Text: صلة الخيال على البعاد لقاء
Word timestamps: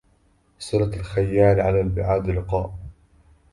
صلة 0.59 0.95
الخيال 0.95 1.61
على 1.61 1.81
البعاد 1.81 2.29
لقاء 2.29 2.73